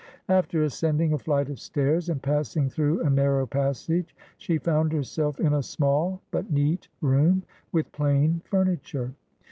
[0.29, 4.91] After ascending a flight of stairs and pass ing through a narrow passage, she found
[4.91, 9.13] herself in a small but neat room, with plain furniture.